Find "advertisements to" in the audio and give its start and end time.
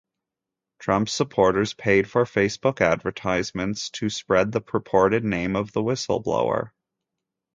2.81-4.09